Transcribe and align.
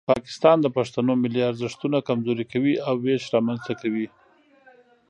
پاکستان 0.13 0.57
د 0.61 0.67
پښتنو 0.77 1.11
ملي 1.23 1.41
ارزښتونه 1.49 1.97
کمزوري 2.09 2.45
کوي 2.51 2.73
او 2.87 2.93
ویش 3.05 3.23
رامنځته 3.35 3.73
کوي. 3.81 4.07